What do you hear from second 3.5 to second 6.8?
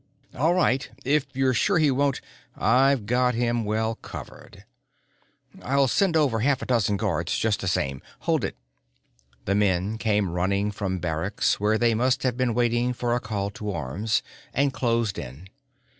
well covered." "I'll send over half a